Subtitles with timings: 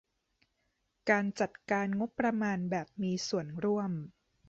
[1.09, 3.91] การจัดการงบประมาณแบบมีส่วนร่วม